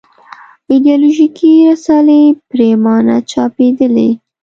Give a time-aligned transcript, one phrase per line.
[0.71, 4.09] ایدیالوژیکې رسالې پرېمانه چاپېدلې.